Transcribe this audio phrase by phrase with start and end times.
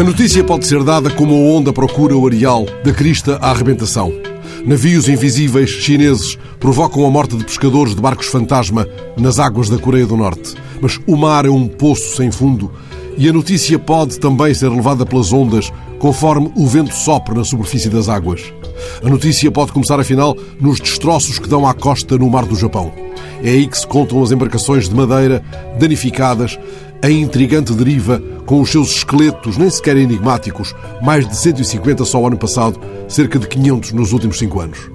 [0.00, 4.10] A notícia pode ser dada como a onda procura o areal, da crista à arrebentação.
[4.64, 8.88] Navios invisíveis chineses provocam a morte de pescadores de barcos fantasma
[9.18, 10.54] nas águas da Coreia do Norte.
[10.80, 12.72] Mas o mar é um poço sem fundo
[13.18, 17.90] e a notícia pode também ser levada pelas ondas conforme o vento sopra na superfície
[17.90, 18.54] das águas.
[19.04, 22.90] A notícia pode começar, afinal, nos destroços que dão à costa no Mar do Japão.
[23.42, 25.42] É aí que se contam as embarcações de madeira
[25.78, 26.58] danificadas,
[27.02, 32.36] a intrigante deriva com os seus esqueletos nem sequer enigmáticos, mais de 150 só ano
[32.36, 34.90] passado, cerca de 500 nos últimos cinco anos.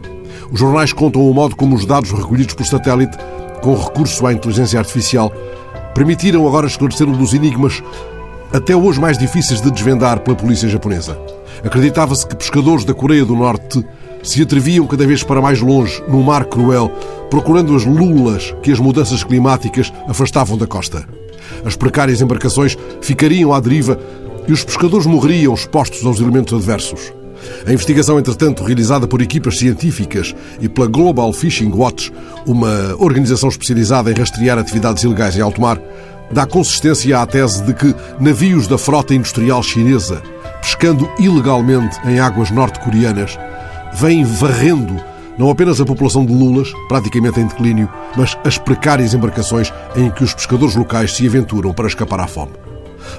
[0.51, 3.17] Os jornais contam o modo como os dados recolhidos por satélite,
[3.61, 5.31] com recurso à inteligência artificial,
[5.95, 7.81] permitiram agora esclarecer um dos enigmas
[8.53, 11.19] até hoje mais difíceis de desvendar pela polícia japonesa.
[11.63, 13.83] Acreditava-se que pescadores da Coreia do Norte
[14.21, 16.91] se atreviam cada vez para mais longe, no mar cruel,
[17.29, 21.14] procurando as lulas que as mudanças climáticas afastavam da costa.
[21.63, 23.99] As precárias embarcações ficariam à deriva
[24.47, 27.13] e os pescadores morreriam expostos aos elementos adversos.
[27.65, 32.11] A investigação, entretanto, realizada por equipas científicas e pela Global Fishing Watch,
[32.45, 35.79] uma organização especializada em rastrear atividades ilegais em alto mar,
[36.31, 40.21] dá consistência à tese de que navios da frota industrial chinesa,
[40.61, 43.37] pescando ilegalmente em águas norte-coreanas,
[43.93, 44.95] vêm varrendo
[45.37, 50.23] não apenas a população de lulas, praticamente em declínio, mas as precárias embarcações em que
[50.23, 52.53] os pescadores locais se aventuram para escapar à fome.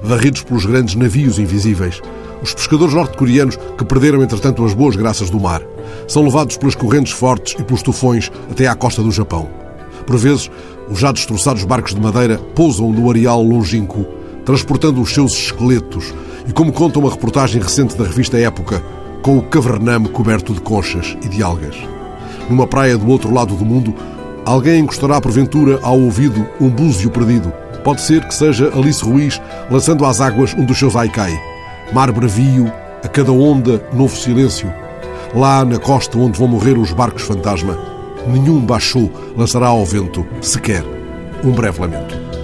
[0.03, 2.01] Varridos pelos grandes navios invisíveis,
[2.43, 5.63] os pescadores norte-coreanos, que perderam entretanto as boas graças do mar,
[6.07, 9.49] são levados pelas correntes fortes e pelos tufões até à costa do Japão.
[10.07, 10.51] Por vezes,
[10.89, 14.07] os já destroçados barcos de madeira pousam no areal longínquo,
[14.45, 16.15] transportando os seus esqueletos,
[16.47, 18.83] e como conta uma reportagem recente da revista Época,
[19.23, 21.77] com o cavername coberto de conchas e de algas.
[22.49, 23.95] Numa praia do outro lado do mundo,
[24.45, 27.53] alguém encostará porventura ao ouvido um búzio perdido.
[27.83, 31.33] Pode ser que seja Alice Ruiz lançando às águas um dos seus aikai.
[31.93, 32.73] Mar bravio,
[33.05, 34.73] a cada onda, novo silêncio.
[35.35, 37.79] Lá na costa onde vão morrer os barcos fantasma,
[38.27, 40.85] nenhum baixou lançará ao vento, sequer,
[41.45, 42.36] um breve lamento.